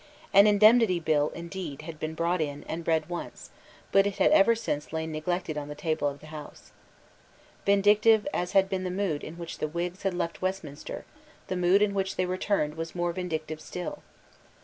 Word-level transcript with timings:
An 0.33 0.47
Indemnity 0.47 0.99
Bill 0.99 1.29
indeed 1.35 1.83
had 1.83 1.99
been 1.99 2.15
brought 2.15 2.41
in, 2.41 2.63
and 2.67 2.87
read 2.87 3.07
once; 3.07 3.51
but 3.91 4.07
it 4.07 4.15
had 4.15 4.31
ever 4.31 4.55
since 4.55 4.91
lain 4.91 5.11
neglected 5.11 5.59
on 5.59 5.67
the 5.67 5.75
table 5.75 6.07
of 6.07 6.21
the 6.21 6.25
House, 6.33 6.71
Vindictive 7.67 8.27
as 8.33 8.53
had 8.53 8.67
been 8.67 8.83
the 8.83 8.89
mood 8.89 9.23
in 9.23 9.35
which 9.37 9.59
the 9.59 9.67
Whigs 9.67 10.01
had 10.01 10.15
left 10.15 10.41
Westminster, 10.41 11.05
the 11.49 11.55
mood 11.55 11.83
in 11.83 11.93
which 11.93 12.15
they 12.15 12.25
returned 12.25 12.77
was 12.77 12.95
more 12.95 13.13
vindictive 13.13 13.61
still. 13.61 14.01